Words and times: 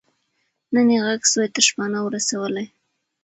نه 0.73 0.81
یې 0.89 0.97
ږغ 1.05 1.21
سوای 1.31 1.47
تر 1.55 1.61
شپانه 1.67 1.97
ور 2.01 2.11
رسولای 2.17 2.67